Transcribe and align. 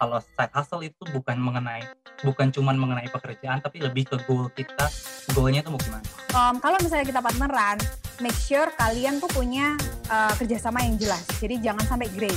kalau 0.00 0.16
side 0.18 0.52
hustle 0.56 0.80
itu 0.80 1.02
bukan 1.12 1.36
mengenai 1.36 1.84
bukan 2.24 2.48
cuman 2.48 2.80
mengenai 2.80 3.12
pekerjaan 3.12 3.60
tapi 3.60 3.84
lebih 3.84 4.08
ke 4.08 4.16
goal 4.24 4.48
kita 4.56 4.88
goalnya 5.36 5.60
itu 5.60 5.68
mau 5.68 5.80
gimana? 5.80 6.04
Um, 6.32 6.56
kalau 6.58 6.80
misalnya 6.80 7.04
kita 7.04 7.20
partneran 7.20 7.76
make 8.24 8.36
sure 8.36 8.72
kalian 8.80 9.20
tuh 9.20 9.28
punya 9.28 9.76
uh, 10.08 10.32
kerjasama 10.40 10.80
yang 10.80 10.96
jelas. 10.96 11.22
Jadi 11.36 11.60
jangan 11.60 11.84
sampai 11.84 12.08
grey. 12.16 12.34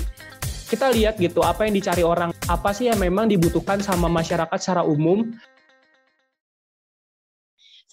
Kita 0.67 0.89
lihat 0.89 1.21
gitu 1.21 1.39
apa 1.45 1.70
yang 1.70 1.75
dicari 1.77 2.03
orang 2.03 2.34
apa 2.49 2.70
sih 2.75 2.91
yang 2.91 2.99
memang 2.99 3.29
dibutuhkan 3.31 3.80
sama 3.80 4.11
masyarakat 4.11 4.57
secara 4.59 4.81
umum 4.81 5.31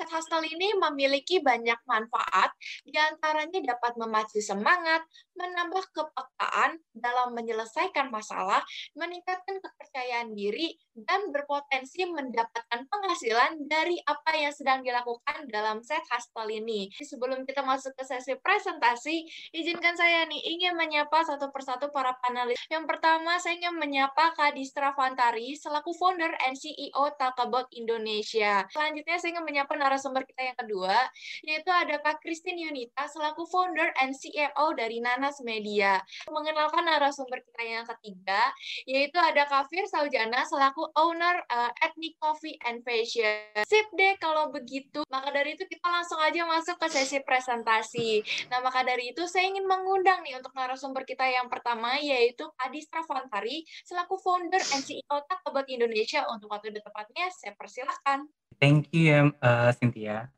Side 0.01 0.17
hustle 0.17 0.49
ini 0.49 0.73
memiliki 0.81 1.45
banyak 1.45 1.77
manfaat, 1.85 2.57
di 2.89 2.97
antaranya 2.97 3.61
dapat 3.61 4.01
memacu 4.01 4.41
semangat, 4.41 5.05
menambah 5.37 5.93
kepekaan 5.93 6.81
dalam 6.97 7.37
menyelesaikan 7.37 8.09
masalah, 8.09 8.65
meningkatkan 8.97 9.61
kepercayaan 9.61 10.33
diri, 10.33 10.73
dan 10.97 11.29
berpotensi 11.29 12.09
mendapatkan 12.09 12.81
penghasilan 12.89 13.61
dari 13.69 14.01
apa 14.09 14.41
yang 14.41 14.57
sedang 14.57 14.81
dilakukan 14.81 15.45
dalam 15.53 15.85
set 15.85 16.01
hustle 16.09 16.49
ini. 16.49 16.89
Sebelum 16.97 17.45
kita 17.45 17.61
masuk 17.61 17.93
ke 17.93 18.05
sesi 18.09 18.41
presentasi, 18.41 19.29
izinkan 19.53 20.01
saya 20.01 20.25
nih 20.33 20.41
ingin 20.57 20.81
menyapa 20.81 21.29
satu 21.29 21.53
persatu 21.53 21.93
para 21.93 22.17
panelis. 22.25 22.57
Yang 22.73 22.89
pertama, 22.89 23.37
saya 23.37 23.61
ingin 23.61 23.77
menyapa 23.77 24.33
Kak 24.33 24.57
Distra 24.57 24.97
Fantari 24.97 25.53
selaku 25.61 25.93
founder 25.93 26.33
and 26.49 26.57
CEO 26.57 27.05
Talkabout 27.21 27.69
Indonesia. 27.77 28.65
Selanjutnya, 28.73 29.21
saya 29.21 29.37
ingin 29.37 29.45
menyapa 29.45 29.77
narasumber 29.91 30.23
kita 30.23 30.55
yang 30.55 30.55
kedua, 30.55 30.95
yaitu 31.43 31.67
ada 31.67 31.99
Kak 31.99 32.23
Christine 32.23 32.63
Yunita 32.71 33.11
selaku 33.11 33.43
founder 33.51 33.91
and 33.99 34.15
CEO 34.15 34.71
dari 34.79 35.03
Nanas 35.03 35.43
Media. 35.43 35.99
Mengenalkan 36.31 36.87
narasumber 36.87 37.43
kita 37.43 37.63
yang 37.67 37.83
ketiga, 37.99 38.55
yaitu 38.87 39.19
ada 39.19 39.51
Kak 39.51 39.67
Fir 39.67 39.91
Saujana 39.91 40.47
selaku 40.47 40.87
owner 40.95 41.43
uh, 41.51 41.75
Ethnic 41.83 42.15
Coffee 42.23 42.55
and 42.71 42.87
Fashion. 42.87 43.67
Sip 43.67 43.91
deh 43.99 44.15
kalau 44.23 44.55
begitu. 44.55 45.03
Maka 45.11 45.35
dari 45.35 45.59
itu 45.59 45.67
kita 45.67 45.91
langsung 45.91 46.23
aja 46.23 46.47
masuk 46.47 46.79
ke 46.79 46.87
sesi 46.87 47.19
presentasi. 47.27 48.23
Nah, 48.47 48.63
maka 48.63 48.87
dari 48.87 49.11
itu 49.11 49.27
saya 49.27 49.51
ingin 49.51 49.67
mengundang 49.67 50.23
nih 50.23 50.39
untuk 50.39 50.55
narasumber 50.55 51.03
kita 51.03 51.27
yang 51.27 51.51
pertama, 51.51 51.99
yaitu 51.99 52.47
Adistra 52.63 53.03
Fantari 53.03 53.67
selaku 53.83 54.15
founder 54.23 54.63
and 54.63 54.87
CEO 54.87 55.17
Takabot 55.27 55.67
Indonesia. 55.67 56.23
Untuk 56.31 56.47
waktu 56.47 56.71
tepatnya, 56.79 57.27
saya 57.35 57.59
persilahkan. 57.59 58.31
Thank 58.61 58.93
you 58.93 59.09
ya 59.09 59.21
uh, 59.41 59.73
Cynthia. 59.73 60.29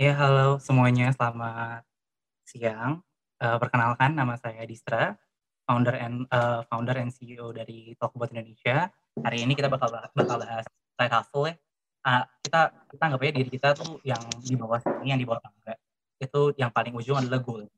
Ya 0.00 0.16
halo 0.16 0.56
semuanya, 0.56 1.12
selamat 1.12 1.84
siang. 2.48 3.04
Uh, 3.36 3.60
perkenalkan 3.60 4.16
nama 4.16 4.32
saya 4.40 4.64
Distra, 4.64 5.20
founder 5.68 5.92
and 5.92 6.24
uh, 6.32 6.64
founder 6.72 6.96
and 6.96 7.12
CEO 7.12 7.52
dari 7.52 7.92
Talkbot 8.00 8.32
Indonesia. 8.32 8.88
Hari 9.20 9.44
ini 9.44 9.52
kita 9.52 9.68
bakal 9.68 9.92
bakal 9.92 10.40
bahas 10.40 10.64
side 10.96 11.12
hustle 11.12 11.52
ya. 11.52 11.54
Uh, 12.00 12.24
kita 12.48 12.60
kita 12.96 13.02
anggap 13.12 13.20
aja 13.28 13.32
diri 13.44 13.50
kita 13.52 13.68
tuh 13.76 14.00
yang 14.08 14.24
di 14.40 14.56
bawah 14.56 14.80
sini, 14.80 15.12
yang 15.12 15.20
di 15.20 15.28
bawah 15.28 15.44
tangga. 15.44 15.76
Itu 16.16 16.56
yang 16.56 16.72
paling 16.72 16.96
ujung 16.96 17.20
adalah 17.20 17.44
goal. 17.44 17.68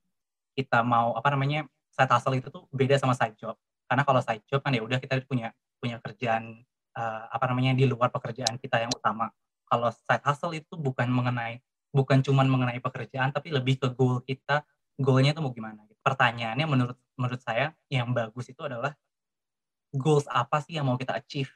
Kita 0.54 0.78
mau 0.86 1.18
apa 1.18 1.26
namanya 1.34 1.66
side 1.90 2.06
hustle 2.14 2.38
itu 2.38 2.54
tuh 2.54 2.70
beda 2.70 3.02
sama 3.02 3.18
side 3.18 3.34
job. 3.34 3.58
Karena 3.90 4.06
kalau 4.06 4.22
side 4.22 4.46
job 4.46 4.62
kan 4.62 4.70
ya 4.70 4.78
udah 4.78 5.02
kita 5.02 5.26
punya 5.26 5.50
punya 5.82 5.98
kerjaan 5.98 6.62
uh, 6.94 7.26
apa 7.34 7.50
namanya 7.50 7.74
di 7.74 7.82
luar 7.90 8.14
pekerjaan 8.14 8.62
kita 8.62 8.78
yang 8.78 8.94
utama 8.94 9.26
kalau 9.68 9.92
side 9.92 10.24
hustle 10.24 10.56
itu 10.56 10.74
bukan 10.74 11.08
mengenai 11.12 11.60
bukan 11.92 12.20
cuma 12.20 12.44
mengenai 12.44 12.80
pekerjaan 12.80 13.32
tapi 13.32 13.52
lebih 13.52 13.80
ke 13.80 13.88
goal 13.92 14.20
kita 14.24 14.64
goalnya 14.98 15.32
itu 15.36 15.40
mau 15.40 15.52
gimana 15.52 15.88
pertanyaannya 16.02 16.66
menurut 16.66 16.98
menurut 17.20 17.42
saya 17.44 17.76
yang 17.92 18.16
bagus 18.16 18.48
itu 18.48 18.64
adalah 18.64 18.96
goals 19.92 20.24
apa 20.28 20.60
sih 20.64 20.76
yang 20.76 20.88
mau 20.88 20.96
kita 21.00 21.16
achieve? 21.16 21.52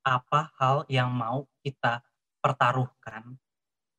Apa 0.00 0.50
hal 0.58 0.88
yang 0.88 1.10
mau 1.12 1.46
kita 1.60 2.02
pertaruhkan 2.40 3.36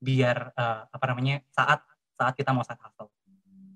biar 0.01 0.49
uh, 0.57 0.89
apa 0.89 1.05
namanya 1.13 1.45
saat 1.53 1.85
saat 2.17 2.33
kita 2.33 2.51
mau 2.51 2.65
side 2.65 2.81
hustle? 2.81 3.11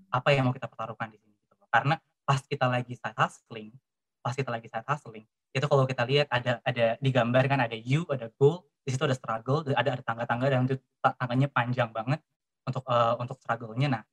Apa 0.09 0.33
yang 0.33 0.47
mau 0.47 0.55
kita 0.55 0.65
pertaruhkan 0.71 1.11
di 1.11 1.19
sini 1.19 1.35
gitu 1.35 1.53
karena 1.69 1.99
pas 2.25 2.41
kita 2.41 2.65
lagi 2.65 2.95
side 2.95 3.17
hustling 3.17 3.75
pas 4.23 4.33
kita 4.33 4.49
lagi 4.49 4.65
side 4.71 4.87
hustling 4.87 5.27
itu 5.53 5.65
kalau 5.69 5.85
kita 5.85 6.03
lihat 6.07 6.27
ada 6.33 6.57
ada 6.65 6.97
digambar 6.97 7.45
kan 7.45 7.61
ada 7.61 7.77
you 7.77 8.07
ada 8.09 8.31
goal 8.41 8.65
di 8.85 8.93
situ 8.93 9.01
ada 9.01 9.17
struggle 9.17 9.65
ada 9.65 9.97
ada 9.97 10.03
tangga-tangga 10.05 10.45
dan 10.53 10.69
itu 10.69 10.77
tangganya 11.01 11.49
panjang 11.49 11.89
banget 11.89 12.21
untuk 12.69 12.85
uh, 12.85 13.17
untuk 13.17 13.41
struggle-nya. 13.41 13.89
Nah 13.89 14.03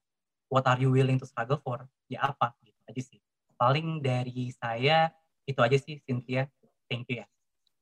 what 0.49 0.65
are 0.65 0.81
you 0.81 0.89
willing 0.89 1.21
to 1.21 1.29
struggle 1.29 1.61
for? 1.61 1.85
Ya 2.09 2.25
apa? 2.25 2.57
Gitu 2.65 2.81
aja 2.89 3.03
sih. 3.05 3.21
Paling 3.61 4.01
dari 4.01 4.49
saya 4.57 5.13
itu 5.45 5.61
aja 5.61 5.77
sih 5.77 6.01
Cynthia. 6.09 6.49
Thank 6.89 7.13
you 7.13 7.21
ya. 7.21 7.27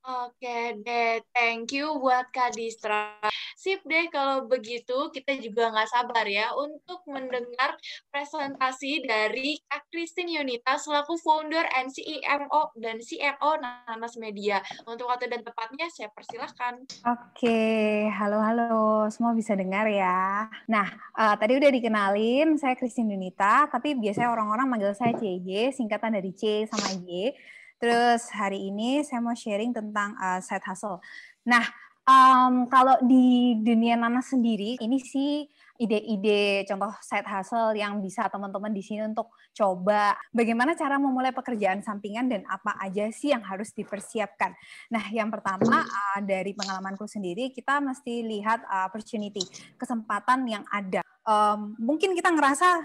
Oke 0.01 0.81
deh, 0.83 1.23
thank 1.31 1.71
you 1.71 1.95
buat 2.03 2.33
Kak 2.35 2.59
Distra. 2.59 3.30
Sip 3.61 3.85
deh 3.85 4.09
kalau 4.09 4.49
begitu, 4.49 5.13
kita 5.13 5.37
juga 5.37 5.69
nggak 5.69 5.93
sabar 5.93 6.25
ya 6.25 6.49
untuk 6.57 7.05
mendengar 7.05 7.77
presentasi 8.09 9.05
dari 9.05 9.61
Kak 9.69 9.93
Christine 9.93 10.41
Yunita 10.41 10.81
selaku 10.81 11.21
founder 11.21 11.69
and 11.77 11.93
CEO 11.93 12.73
dan 12.81 13.05
CMO 13.05 13.61
Nanas 13.61 14.17
Media. 14.17 14.65
Untuk 14.89 15.13
waktu 15.13 15.29
dan 15.29 15.45
tepatnya, 15.45 15.93
saya 15.93 16.09
persilahkan. 16.09 16.89
Oke, 17.05 18.09
halo-halo, 18.09 19.13
semua 19.13 19.37
bisa 19.37 19.53
dengar 19.53 19.85
ya. 19.93 20.49
Nah, 20.65 20.89
uh, 21.21 21.37
tadi 21.37 21.61
udah 21.61 21.69
dikenalin, 21.69 22.57
saya 22.57 22.73
Christine 22.81 23.13
Yunita, 23.13 23.69
tapi 23.69 23.93
biasanya 23.93 24.33
orang-orang 24.33 24.73
manggil 24.73 24.97
saya 24.97 25.13
CY, 25.13 25.77
singkatan 25.77 26.17
dari 26.17 26.33
C 26.33 26.65
sama 26.65 26.97
Y. 27.05 27.37
Terus 27.77 28.25
hari 28.33 28.73
ini 28.73 29.05
saya 29.05 29.21
mau 29.21 29.37
sharing 29.37 29.77
tentang 29.77 30.17
uh, 30.17 30.41
side 30.41 30.65
hustle. 30.65 31.05
Nah, 31.45 31.90
um, 32.07 32.69
kalau 32.69 32.97
di 33.05 33.59
dunia 33.61 33.97
Nana 33.97 34.21
sendiri, 34.25 34.81
ini 34.81 35.01
sih 35.01 35.45
ide-ide 35.81 36.69
contoh 36.69 36.93
side 37.01 37.25
hustle 37.25 37.73
yang 37.73 38.05
bisa 38.05 38.29
teman-teman 38.29 38.69
di 38.69 38.85
sini 38.85 39.01
untuk 39.01 39.33
coba 39.57 40.13
bagaimana 40.29 40.77
cara 40.77 41.01
memulai 41.01 41.33
pekerjaan 41.33 41.81
sampingan 41.81 42.29
dan 42.29 42.45
apa 42.45 42.77
aja 42.85 43.09
sih 43.09 43.33
yang 43.33 43.41
harus 43.41 43.73
dipersiapkan. 43.73 44.53
Nah, 44.93 45.09
yang 45.09 45.33
pertama 45.33 45.81
uh, 45.81 46.21
dari 46.21 46.53
pengalamanku 46.53 47.09
sendiri 47.09 47.49
kita 47.49 47.81
mesti 47.81 48.29
lihat 48.29 48.61
uh, 48.69 48.93
opportunity, 48.93 49.41
kesempatan 49.81 50.45
yang 50.45 50.65
ada. 50.69 51.01
Um, 51.25 51.73
mungkin 51.81 52.13
kita 52.13 52.29
ngerasa 52.29 52.85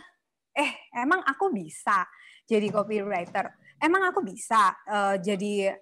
eh 0.55 0.71
emang 0.95 1.19
aku 1.27 1.51
bisa 1.51 2.07
jadi 2.47 2.71
copywriter 2.71 3.51
emang 3.81 4.07
aku 4.07 4.23
bisa 4.23 4.71
uh, 4.87 5.15
jadi 5.19 5.75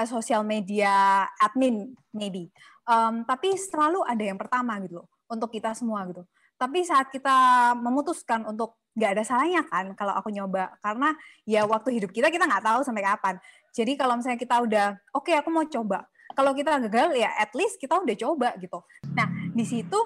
uh, 0.00 0.06
sosial 0.08 0.40
media 0.42 1.26
admin 1.36 1.92
maybe. 2.16 2.48
Um, 2.88 3.22
tapi 3.28 3.54
selalu 3.54 4.02
ada 4.08 4.24
yang 4.24 4.40
pertama 4.40 4.80
gitu 4.80 5.04
loh 5.04 5.08
untuk 5.28 5.52
kita 5.52 5.76
semua 5.76 6.08
gitu. 6.08 6.24
Tapi 6.56 6.82
saat 6.86 7.12
kita 7.12 7.72
memutuskan 7.76 8.48
untuk 8.48 8.80
nggak 8.92 9.10
ada 9.16 9.22
salahnya 9.24 9.64
kan 9.64 9.96
kalau 9.96 10.12
aku 10.12 10.28
nyoba 10.28 10.68
karena 10.84 11.16
ya 11.48 11.64
waktu 11.64 11.96
hidup 11.96 12.12
kita 12.12 12.28
kita 12.28 12.44
nggak 12.44 12.64
tahu 12.64 12.80
sampai 12.84 13.04
kapan. 13.04 13.34
Jadi 13.72 13.92
kalau 13.96 14.20
misalnya 14.20 14.40
kita 14.40 14.56
udah 14.60 14.86
oke 15.16 15.28
okay, 15.28 15.34
aku 15.40 15.48
mau 15.48 15.64
coba. 15.64 16.04
Kalau 16.32 16.56
kita 16.56 16.80
gagal 16.88 17.12
ya 17.16 17.30
at 17.36 17.52
least 17.52 17.76
kita 17.76 18.00
udah 18.00 18.16
coba 18.16 18.56
gitu. 18.60 18.80
Nah 19.12 19.28
di 19.52 19.64
situ 19.64 20.00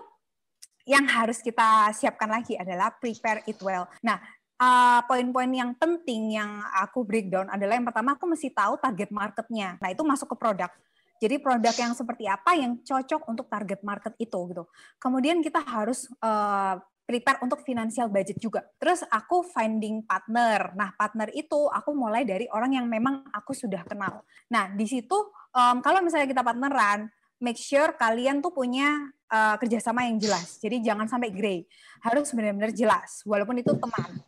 yang 0.87 1.03
harus 1.11 1.43
kita 1.43 1.91
siapkan 1.91 2.31
lagi 2.31 2.55
adalah 2.55 2.95
prepare 2.95 3.43
it 3.51 3.59
well. 3.59 3.91
Nah, 4.07 4.23
uh, 4.61 5.01
poin-poin 5.05 5.49
yang 5.49 5.73
penting 5.77 6.37
yang 6.37 6.61
aku 6.77 7.05
breakdown 7.05 7.49
adalah 7.53 7.77
yang 7.77 7.87
pertama 7.87 8.17
aku 8.17 8.25
mesti 8.29 8.53
tahu 8.53 8.81
target 8.81 9.11
marketnya. 9.13 9.77
Nah 9.81 9.89
itu 9.93 10.03
masuk 10.05 10.35
ke 10.35 10.37
produk. 10.37 10.71
Jadi 11.17 11.41
produk 11.41 11.73
yang 11.73 11.93
seperti 11.97 12.29
apa 12.29 12.53
yang 12.53 12.77
cocok 12.85 13.25
untuk 13.25 13.49
target 13.49 13.81
market 13.81 14.13
itu 14.21 14.37
gitu. 14.53 14.65
Kemudian 15.01 15.41
kita 15.41 15.65
harus 15.65 16.05
uh, 16.21 16.77
prepare 17.09 17.41
untuk 17.41 17.65
financial 17.65 18.13
budget 18.13 18.37
juga. 18.37 18.67
Terus 18.77 19.01
aku 19.09 19.41
finding 19.47 20.05
partner. 20.05 20.77
Nah 20.77 20.93
partner 20.93 21.33
itu 21.33 21.73
aku 21.73 21.97
mulai 21.97 22.29
dari 22.29 22.45
orang 22.53 22.77
yang 22.77 22.85
memang 22.85 23.25
aku 23.33 23.57
sudah 23.57 23.81
kenal. 23.89 24.27
Nah 24.53 24.69
di 24.77 24.85
situ 24.85 25.17
um, 25.57 25.81
kalau 25.81 26.05
misalnya 26.05 26.29
kita 26.29 26.45
partneran, 26.45 27.09
make 27.41 27.57
sure 27.57 27.97
kalian 27.97 28.45
tuh 28.45 28.53
punya 28.53 29.09
uh, 29.33 29.57
kerjasama 29.57 30.05
yang 30.05 30.21
jelas. 30.21 30.61
Jadi 30.61 30.85
jangan 30.85 31.09
sampai 31.09 31.33
gray. 31.33 31.65
Harus 32.05 32.29
benar-benar 32.33 32.77
jelas, 32.77 33.25
walaupun 33.25 33.57
itu 33.61 33.73
teman. 33.77 34.21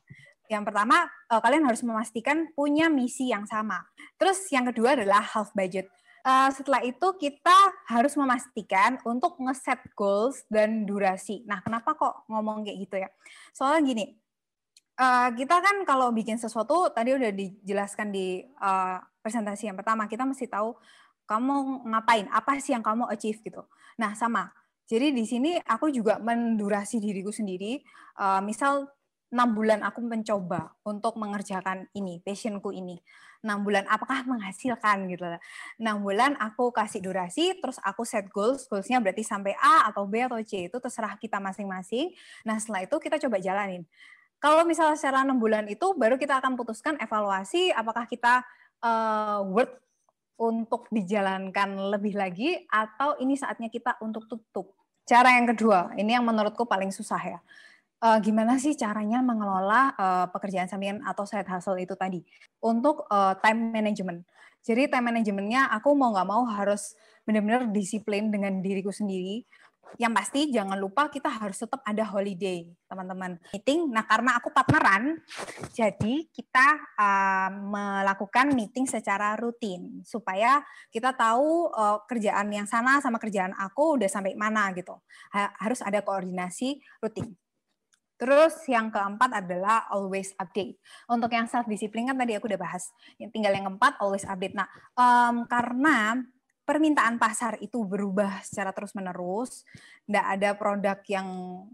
Yang 0.49 0.73
pertama, 0.73 1.07
uh, 1.29 1.41
kalian 1.45 1.69
harus 1.69 1.85
memastikan 1.85 2.49
punya 2.57 2.89
misi 2.89 3.29
yang 3.29 3.45
sama. 3.45 3.85
Terus 4.17 4.49
yang 4.49 4.65
kedua 4.73 4.97
adalah 4.97 5.21
half 5.21 5.53
budget. 5.53 5.93
Uh, 6.25 6.51
setelah 6.51 6.83
itu 6.83 7.09
kita 7.21 7.57
harus 7.89 8.17
memastikan 8.19 8.99
untuk 9.07 9.39
ngeset 9.39 9.81
goals 9.95 10.43
dan 10.51 10.89
durasi. 10.89 11.45
Nah, 11.47 11.63
kenapa 11.63 11.95
kok 11.95 12.27
ngomong 12.27 12.67
kayak 12.67 12.79
gitu 12.85 12.97
ya? 13.01 13.09
Soalnya 13.55 13.81
gini, 13.87 14.05
uh, 14.99 15.31
kita 15.33 15.57
kan 15.63 15.77
kalau 15.87 16.11
bikin 16.11 16.37
sesuatu 16.41 16.91
tadi 16.91 17.15
udah 17.15 17.31
dijelaskan 17.33 18.11
di 18.11 18.45
uh, 18.61 18.99
presentasi 19.23 19.71
yang 19.71 19.79
pertama, 19.79 20.11
kita 20.11 20.27
mesti 20.27 20.51
tahu 20.51 20.75
kamu 21.29 21.87
ngapain, 21.93 22.27
apa 22.33 22.57
sih 22.57 22.73
yang 22.73 22.83
kamu 22.83 23.05
achieve 23.13 23.39
gitu. 23.45 23.63
Nah, 24.01 24.17
sama. 24.17 24.49
Jadi 24.89 25.13
di 25.13 25.25
sini 25.29 25.53
aku 25.61 25.93
juga 25.93 26.17
mendurasi 26.17 26.97
diriku 26.97 27.29
sendiri. 27.29 27.85
Uh, 28.17 28.41
misal 28.41 28.89
enam 29.29 29.53
bulan 29.53 29.85
aku 29.85 30.01
mencoba 30.01 30.73
untuk 30.85 31.21
mengerjakan 31.21 31.89
ini, 31.93 32.21
passionku 32.25 32.73
ini. 32.73 32.97
Enam 33.39 33.63
bulan 33.63 33.87
apakah 33.87 34.27
menghasilkan 34.27 35.07
gitu. 35.07 35.23
Enam 35.79 36.03
bulan 36.03 36.35
aku 36.41 36.75
kasih 36.75 36.99
durasi, 36.99 37.55
terus 37.61 37.79
aku 37.85 38.03
set 38.03 38.27
goals, 38.35 38.67
goalsnya 38.67 38.99
berarti 38.99 39.23
sampai 39.23 39.55
A 39.55 39.87
atau 39.87 40.09
B 40.11 40.25
atau 40.25 40.41
C 40.43 40.67
itu 40.67 40.77
terserah 40.81 41.15
kita 41.21 41.39
masing-masing. 41.39 42.11
Nah 42.43 42.59
setelah 42.59 42.89
itu 42.89 42.97
kita 42.99 43.21
coba 43.21 43.39
jalanin. 43.39 43.87
Kalau 44.39 44.63
misalnya 44.63 44.95
secara 44.95 45.27
enam 45.27 45.39
bulan 45.39 45.67
itu 45.67 45.95
baru 45.99 46.15
kita 46.15 46.39
akan 46.39 46.55
putuskan 46.55 46.95
evaluasi 47.03 47.75
apakah 47.75 48.07
kita 48.07 48.47
uh, 48.83 49.43
worth 49.47 49.83
untuk 50.39 50.87
dijalankan 50.95 51.91
lebih 51.91 52.15
lagi 52.15 52.63
atau 52.71 53.19
ini 53.19 53.35
saatnya 53.35 53.67
kita 53.67 53.99
untuk 53.99 54.31
tutup. 54.31 54.79
Cara 55.03 55.35
yang 55.35 55.51
kedua, 55.51 55.91
ini 55.99 56.15
yang 56.15 56.23
menurutku 56.23 56.63
paling 56.71 56.95
susah 56.95 57.19
ya. 57.19 57.39
Uh, 57.99 58.23
gimana 58.23 58.63
sih 58.63 58.79
caranya 58.79 59.19
mengelola 59.19 59.91
uh, 59.99 60.27
pekerjaan 60.31 60.71
sampingan 60.71 61.03
atau 61.03 61.27
side 61.27 61.51
hustle 61.51 61.83
itu 61.83 61.99
tadi 61.99 62.23
untuk 62.63 63.03
uh, 63.11 63.35
time 63.43 63.75
management. 63.75 64.23
Jadi 64.63 64.87
time 64.87 65.11
managementnya 65.11 65.67
aku 65.75 65.99
mau 65.99 66.15
nggak 66.15 66.29
mau 66.29 66.47
harus 66.47 66.95
benar-benar 67.27 67.67
disiplin 67.75 68.31
dengan 68.31 68.63
diriku 68.63 68.95
sendiri 68.95 69.43
yang 69.97 70.13
pasti 70.13 70.53
jangan 70.53 70.77
lupa 70.77 71.09
kita 71.09 71.33
harus 71.33 71.57
tetap 71.57 71.81
ada 71.81 72.05
holiday, 72.05 72.69
teman-teman. 72.85 73.41
Meeting, 73.57 73.89
nah 73.89 74.05
karena 74.05 74.37
aku 74.37 74.53
partneran, 74.53 75.17
jadi 75.73 76.29
kita 76.29 76.67
uh, 76.99 77.51
melakukan 77.57 78.53
meeting 78.53 78.85
secara 78.85 79.33
rutin 79.41 80.05
supaya 80.05 80.61
kita 80.93 81.17
tahu 81.17 81.73
uh, 81.73 82.05
kerjaan 82.05 82.53
yang 82.53 82.69
sana 82.69 83.01
sama 83.01 83.17
kerjaan 83.17 83.57
aku 83.57 83.97
udah 83.97 84.11
sampai 84.11 84.37
mana 84.37 84.69
gitu. 84.77 84.93
Ha 85.33 85.57
harus 85.57 85.81
ada 85.81 86.05
koordinasi 86.05 86.77
rutin. 87.01 87.33
Terus 88.19 88.67
yang 88.67 88.91
keempat 88.91 89.31
adalah 89.47 89.87
always 89.95 90.35
update. 90.37 90.77
Untuk 91.07 91.31
yang 91.31 91.47
self 91.47 91.71
disiplin 91.71 92.11
kan 92.11 92.19
tadi 92.19 92.35
aku 92.35 92.51
udah 92.51 92.61
bahas. 92.61 92.91
Yang 93.17 93.31
tinggal 93.39 93.55
yang 93.55 93.71
keempat 93.71 94.03
always 94.03 94.27
update. 94.27 94.59
Nah, 94.59 94.67
um, 94.99 95.47
karena 95.47 96.19
permintaan 96.67 97.17
pasar 97.17 97.57
itu 97.65 97.81
berubah 97.87 98.45
secara 98.45 98.77
terus-menerus, 98.77 99.65
tidak 100.05 100.27
ada 100.37 100.51
produk 100.53 100.99
yang 101.09 101.29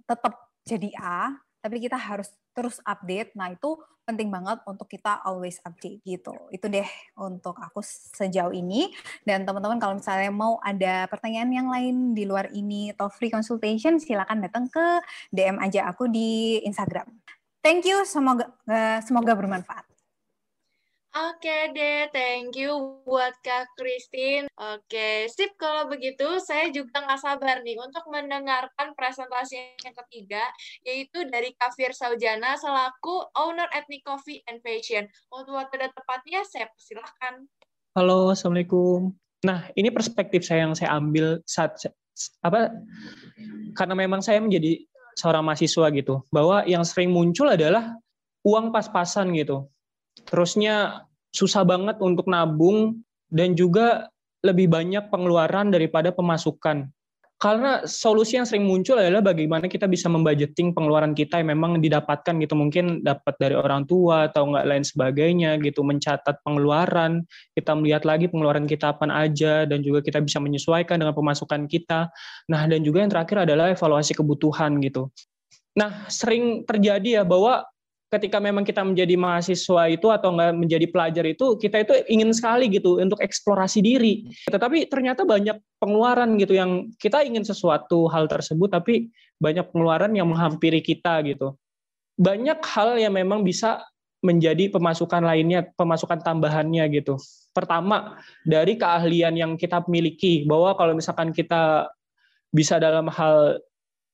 tetap 0.06 0.54
jadi 0.62 0.94
A, 1.02 1.34
tapi 1.64 1.80
kita 1.80 1.96
harus 1.96 2.28
terus 2.52 2.76
update. 2.84 3.32
Nah, 3.32 3.48
itu 3.56 3.80
penting 4.04 4.28
banget 4.28 4.60
untuk 4.68 4.84
kita 4.84 5.24
always 5.24 5.56
update 5.64 6.04
gitu. 6.04 6.36
Itu 6.52 6.68
deh 6.68 6.84
untuk 7.16 7.56
aku 7.56 7.80
sejauh 8.12 8.52
ini. 8.52 8.92
Dan 9.24 9.48
teman-teman 9.48 9.80
kalau 9.80 9.96
misalnya 9.96 10.28
mau 10.28 10.60
ada 10.60 11.08
pertanyaan 11.08 11.48
yang 11.48 11.68
lain 11.72 12.12
di 12.12 12.28
luar 12.28 12.52
ini 12.52 12.92
atau 12.92 13.08
free 13.08 13.32
consultation, 13.32 13.96
silakan 13.96 14.44
datang 14.44 14.68
ke 14.68 15.00
DM 15.32 15.56
aja 15.56 15.88
aku 15.88 16.04
di 16.12 16.60
Instagram. 16.68 17.08
Thank 17.64 17.88
you, 17.88 18.04
semoga 18.04 18.52
eh, 18.68 19.00
semoga 19.00 19.32
bermanfaat. 19.32 19.93
Oke 21.14 21.70
deh, 21.70 22.10
thank 22.10 22.58
you 22.58 22.98
buat 23.06 23.38
Kak 23.46 23.70
Christine. 23.78 24.50
Oke, 24.58 25.30
sip 25.30 25.54
kalau 25.54 25.86
begitu 25.86 26.26
saya 26.42 26.74
juga 26.74 27.06
nggak 27.06 27.22
sabar 27.22 27.62
nih 27.62 27.78
untuk 27.78 28.02
mendengarkan 28.10 28.98
presentasi 28.98 29.78
yang 29.78 29.94
ketiga, 29.94 30.42
yaitu 30.82 31.22
dari 31.30 31.54
Kak 31.54 31.70
Saujana 31.94 32.58
selaku 32.58 33.30
owner 33.38 33.70
Ethnic 33.70 34.02
Coffee 34.02 34.42
and 34.50 34.58
Fashion. 34.66 35.06
Untuk 35.30 35.54
waktu 35.54 35.86
dan 35.86 35.94
tepatnya, 35.94 36.42
saya 36.50 36.66
persilahkan. 36.74 37.46
Halo, 37.94 38.34
Assalamualaikum. 38.34 39.14
Nah, 39.46 39.70
ini 39.78 39.94
perspektif 39.94 40.42
saya 40.42 40.66
yang 40.66 40.74
saya 40.74 40.98
ambil 40.98 41.38
saat 41.46 41.78
apa 42.42 42.74
karena 43.78 43.94
memang 43.94 44.18
saya 44.18 44.42
menjadi 44.42 44.82
seorang 45.14 45.46
mahasiswa 45.46 45.94
gitu, 45.94 46.26
bahwa 46.34 46.66
yang 46.66 46.82
sering 46.82 47.14
muncul 47.14 47.46
adalah 47.46 47.94
uang 48.42 48.74
pas-pasan 48.74 49.30
gitu 49.38 49.70
terusnya 50.28 51.06
susah 51.34 51.66
banget 51.66 51.98
untuk 51.98 52.30
nabung 52.30 53.02
dan 53.28 53.58
juga 53.58 54.08
lebih 54.44 54.68
banyak 54.68 55.08
pengeluaran 55.08 55.72
daripada 55.72 56.12
pemasukan. 56.12 56.92
Karena 57.34 57.82
solusi 57.84 58.38
yang 58.38 58.46
sering 58.46 58.64
muncul 58.64 58.96
adalah 58.96 59.20
bagaimana 59.20 59.66
kita 59.66 59.90
bisa 59.90 60.06
membudgeting 60.06 60.70
pengeluaran 60.70 61.12
kita 61.12 61.42
yang 61.42 61.52
memang 61.52 61.82
didapatkan 61.82 62.40
gitu 62.40 62.54
mungkin 62.54 63.02
dapat 63.02 63.36
dari 63.36 63.58
orang 63.58 63.84
tua 63.84 64.30
atau 64.30 64.48
nggak 64.48 64.64
lain 64.64 64.84
sebagainya 64.86 65.58
gitu 65.60 65.82
mencatat 65.84 66.40
pengeluaran 66.46 67.26
kita 67.52 67.74
melihat 67.74 68.06
lagi 68.06 68.30
pengeluaran 68.30 68.64
kita 68.64 68.96
apa 68.96 69.10
aja 69.12 69.66
dan 69.66 69.82
juga 69.82 70.00
kita 70.00 70.22
bisa 70.22 70.38
menyesuaikan 70.40 70.96
dengan 70.96 71.12
pemasukan 71.12 71.66
kita. 71.68 72.08
Nah 72.48 72.64
dan 72.70 72.80
juga 72.86 73.02
yang 73.02 73.10
terakhir 73.12 73.44
adalah 73.44 73.74
evaluasi 73.74 74.14
kebutuhan 74.14 74.78
gitu. 74.80 75.10
Nah 75.74 76.06
sering 76.06 76.62
terjadi 76.64 77.20
ya 77.20 77.22
bahwa 77.26 77.66
ketika 78.14 78.38
memang 78.38 78.62
kita 78.62 78.86
menjadi 78.86 79.18
mahasiswa 79.18 79.90
itu 79.90 80.06
atau 80.06 80.30
enggak 80.30 80.54
menjadi 80.54 80.86
pelajar 80.86 81.24
itu 81.26 81.58
kita 81.58 81.82
itu 81.82 81.92
ingin 82.06 82.30
sekali 82.30 82.70
gitu 82.70 83.02
untuk 83.02 83.18
eksplorasi 83.18 83.82
diri. 83.82 84.30
Tetapi 84.46 84.86
ternyata 84.86 85.26
banyak 85.26 85.58
pengeluaran 85.82 86.38
gitu 86.38 86.54
yang 86.54 86.94
kita 87.02 87.26
ingin 87.26 87.42
sesuatu 87.42 88.06
hal 88.06 88.30
tersebut 88.30 88.70
tapi 88.70 89.10
banyak 89.42 89.66
pengeluaran 89.74 90.14
yang 90.14 90.30
menghampiri 90.30 90.78
kita 90.78 91.20
gitu. 91.26 91.58
Banyak 92.14 92.62
hal 92.62 92.94
yang 93.02 93.18
memang 93.18 93.42
bisa 93.42 93.82
menjadi 94.24 94.72
pemasukan 94.72 95.20
lainnya 95.20 95.68
pemasukan 95.74 96.22
tambahannya 96.22 96.86
gitu. 96.94 97.18
Pertama 97.50 98.22
dari 98.46 98.78
keahlian 98.78 99.34
yang 99.34 99.52
kita 99.58 99.84
miliki 99.90 100.46
bahwa 100.46 100.72
kalau 100.78 100.96
misalkan 100.96 101.34
kita 101.34 101.90
bisa 102.54 102.78
dalam 102.78 103.10
hal 103.10 103.58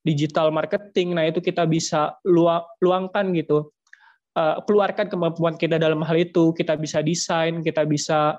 digital 0.00 0.48
marketing 0.48 1.12
nah 1.12 1.28
itu 1.28 1.44
kita 1.44 1.68
bisa 1.68 2.16
luangkan 2.80 3.36
gitu 3.36 3.68
uh, 4.36 4.62
keluarkan 4.66 5.10
kemampuan 5.10 5.54
kita 5.56 5.80
dalam 5.80 6.02
hal 6.04 6.16
itu. 6.18 6.52
Kita 6.54 6.76
bisa 6.76 7.02
desain 7.02 7.62
kita 7.64 7.86
bisa 7.86 8.36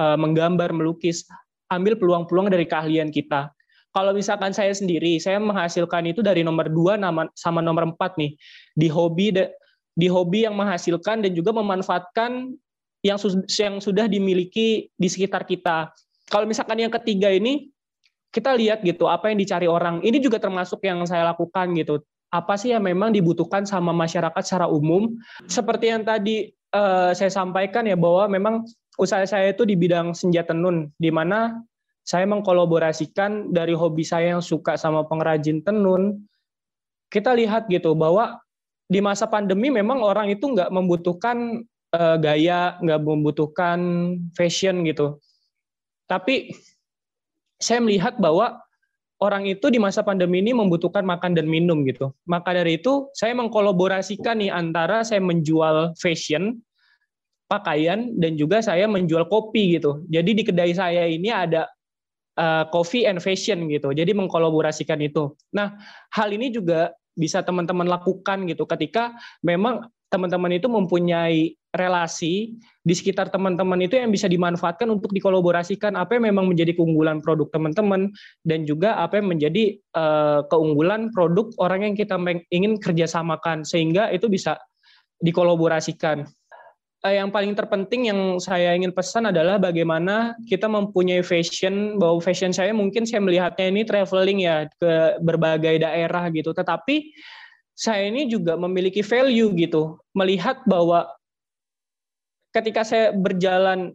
uh, 0.00 0.16
menggambar 0.18 0.72
melukis. 0.74 1.24
Ambil 1.66 1.98
peluang-peluang 1.98 2.52
dari 2.52 2.66
keahlian 2.66 3.10
kita. 3.10 3.50
Kalau 3.90 4.12
misalkan 4.12 4.52
saya 4.52 4.76
sendiri 4.76 5.16
saya 5.16 5.40
menghasilkan 5.40 6.04
itu 6.12 6.20
dari 6.20 6.44
nomor 6.44 6.68
dua 6.68 7.00
nama 7.00 7.26
sama 7.32 7.64
nomor 7.64 7.96
empat 7.96 8.14
nih. 8.20 8.36
Di 8.76 8.92
hobi 8.92 9.34
di 9.96 10.06
hobi 10.06 10.44
yang 10.44 10.54
menghasilkan 10.54 11.24
dan 11.24 11.32
juga 11.32 11.56
memanfaatkan 11.56 12.54
yang 13.00 13.18
yang 13.48 13.74
sudah 13.80 14.04
dimiliki 14.06 14.92
di 14.94 15.08
sekitar 15.08 15.48
kita. 15.48 15.90
Kalau 16.28 16.44
misalkan 16.44 16.76
yang 16.82 16.92
ketiga 16.92 17.32
ini 17.32 17.72
kita 18.30 18.52
lihat 18.52 18.84
gitu 18.84 19.08
apa 19.08 19.32
yang 19.32 19.40
dicari 19.40 19.64
orang. 19.64 20.04
Ini 20.04 20.20
juga 20.20 20.36
termasuk 20.36 20.84
yang 20.84 21.00
saya 21.08 21.32
lakukan 21.32 21.72
gitu 21.72 22.04
apa 22.30 22.54
sih 22.58 22.74
yang 22.74 22.84
memang 22.84 23.14
dibutuhkan 23.14 23.62
sama 23.64 23.94
masyarakat 23.94 24.42
secara 24.42 24.66
umum. 24.66 25.14
Seperti 25.46 25.92
yang 25.94 26.02
tadi 26.02 26.50
uh, 26.74 27.14
saya 27.14 27.30
sampaikan 27.30 27.86
ya 27.86 27.94
bahwa 27.94 28.26
memang 28.26 28.54
usaha 28.98 29.22
saya 29.24 29.52
itu 29.52 29.62
di 29.62 29.78
bidang 29.78 30.16
senjata 30.16 30.52
tenun, 30.52 30.90
di 30.98 31.12
mana 31.12 31.54
saya 32.06 32.26
mengkolaborasikan 32.26 33.50
dari 33.50 33.74
hobi 33.74 34.06
saya 34.06 34.38
yang 34.38 34.42
suka 34.42 34.78
sama 34.78 35.06
pengrajin 35.06 35.62
tenun. 35.62 36.22
Kita 37.10 37.34
lihat 37.34 37.70
gitu 37.70 37.94
bahwa 37.94 38.42
di 38.86 39.02
masa 39.02 39.26
pandemi 39.26 39.70
memang 39.70 40.02
orang 40.02 40.30
itu 40.30 40.50
nggak 40.50 40.70
membutuhkan 40.70 41.66
uh, 41.94 42.16
gaya, 42.18 42.78
nggak 42.82 43.00
membutuhkan 43.02 43.78
fashion 44.34 44.86
gitu. 44.86 45.18
Tapi 46.06 46.54
saya 47.58 47.82
melihat 47.82 48.18
bahwa 48.22 48.62
orang 49.20 49.48
itu 49.48 49.72
di 49.72 49.80
masa 49.80 50.04
pandemi 50.04 50.44
ini 50.44 50.52
membutuhkan 50.52 51.04
makan 51.04 51.32
dan 51.32 51.48
minum 51.48 51.84
gitu. 51.88 52.12
Maka 52.28 52.52
dari 52.52 52.76
itu 52.80 53.08
saya 53.16 53.32
mengkolaborasikan 53.32 54.40
nih 54.40 54.52
antara 54.52 55.00
saya 55.06 55.24
menjual 55.24 55.96
fashion, 55.96 56.60
pakaian 57.48 58.12
dan 58.20 58.36
juga 58.36 58.60
saya 58.60 58.84
menjual 58.84 59.24
kopi 59.30 59.80
gitu. 59.80 60.04
Jadi 60.12 60.30
di 60.36 60.42
kedai 60.44 60.72
saya 60.76 61.08
ini 61.08 61.32
ada 61.32 61.64
uh, 62.36 62.68
coffee 62.68 63.08
and 63.08 63.22
fashion 63.24 63.66
gitu. 63.72 63.94
Jadi 63.96 64.12
mengkolaborasikan 64.12 65.00
itu. 65.00 65.32
Nah, 65.56 65.80
hal 66.12 66.28
ini 66.34 66.52
juga 66.52 66.92
bisa 67.16 67.40
teman-teman 67.40 67.88
lakukan 67.88 68.44
gitu 68.44 68.68
ketika 68.68 69.16
memang 69.40 69.88
teman-teman 70.12 70.52
itu 70.52 70.68
mempunyai 70.68 71.56
relasi 71.76 72.56
di 72.86 72.94
sekitar 72.94 73.28
teman-teman 73.28 73.82
itu 73.82 73.98
yang 73.98 74.14
bisa 74.14 74.30
dimanfaatkan 74.30 74.86
untuk 74.88 75.10
dikolaborasikan 75.12 75.98
apa 75.98 76.16
yang 76.16 76.32
memang 76.32 76.50
menjadi 76.50 76.72
keunggulan 76.74 77.18
produk 77.18 77.50
teman-teman 77.50 78.14
dan 78.46 78.62
juga 78.64 78.96
apa 78.98 79.18
yang 79.18 79.34
menjadi 79.34 79.76
uh, 79.98 80.46
keunggulan 80.46 81.10
produk 81.10 81.50
orang 81.58 81.86
yang 81.86 81.94
kita 81.98 82.14
ingin 82.54 82.78
kerjasamakan 82.78 83.66
sehingga 83.66 84.08
itu 84.14 84.30
bisa 84.30 84.56
dikolaborasikan. 85.20 86.24
Uh, 87.04 87.12
yang 87.12 87.28
paling 87.28 87.52
terpenting 87.52 88.08
yang 88.08 88.40
saya 88.40 88.72
ingin 88.72 88.94
pesan 88.94 89.28
adalah 89.28 89.60
bagaimana 89.60 90.32
kita 90.48 90.64
mempunyai 90.64 91.20
fashion 91.20 92.00
bahwa 92.00 92.24
fashion 92.24 92.56
saya 92.56 92.72
mungkin 92.72 93.04
saya 93.04 93.20
melihatnya 93.20 93.68
ini 93.68 93.82
traveling 93.84 94.42
ya 94.42 94.64
ke 94.80 95.20
berbagai 95.20 95.84
daerah 95.84 96.32
gitu 96.32 96.56
tetapi 96.56 97.12
saya 97.76 98.08
ini 98.08 98.24
juga 98.32 98.56
memiliki 98.56 99.04
value 99.04 99.52
gitu 99.52 100.00
melihat 100.16 100.64
bahwa 100.64 101.04
ketika 102.56 102.80
saya 102.88 103.12
berjalan 103.12 103.92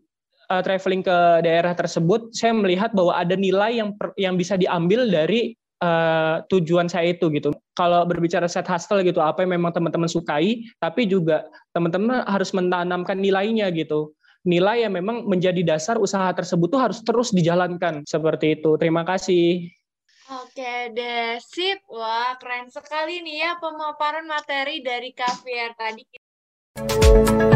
uh, 0.53 0.62
traveling 0.62 1.01
ke 1.01 1.18
daerah 1.41 1.74
tersebut, 1.74 2.30
saya 2.38 2.53
melihat 2.53 2.94
bahwa 2.94 3.18
ada 3.18 3.34
nilai 3.34 3.82
yang 3.82 3.98
per, 3.98 4.13
yang 4.22 4.38
bisa 4.38 4.53
diambil 4.53 5.10
dari 5.10 5.58
uh, 5.82 6.46
tujuan 6.53 6.86
saya 6.86 7.18
itu 7.18 7.34
gitu. 7.34 7.50
Kalau 7.74 8.06
berbicara 8.06 8.46
set 8.46 8.70
hustle 8.70 9.01
gitu, 9.01 9.18
apa 9.18 9.41
yang 9.41 9.58
memang 9.58 9.74
teman-teman 9.74 10.06
sukai, 10.06 10.62
tapi 10.77 11.10
juga 11.10 11.50
teman-teman 11.74 12.22
harus 12.30 12.53
menanamkan 12.53 13.18
nilainya 13.18 13.74
gitu. 13.74 14.13
Nilai 14.46 14.86
yang 14.86 14.98
memang 14.98 15.25
menjadi 15.30 15.62
dasar 15.62 16.01
usaha 16.01 16.30
tersebut 16.34 16.70
tuh 16.70 16.82
harus 16.82 17.01
terus 17.06 17.30
dijalankan 17.34 18.06
seperti 18.06 18.58
itu. 18.58 18.77
Terima 18.77 19.06
kasih. 19.06 19.70
Oke 20.32 20.89
deh. 20.96 21.38
Wah, 21.91 22.34
keren 22.41 22.72
sekali 22.74 23.22
nih 23.22 23.46
ya 23.46 23.51
pemaparan 23.62 24.25
materi 24.25 24.82
dari 24.82 25.13
KVR 25.13 25.77
tadi. 25.77 27.50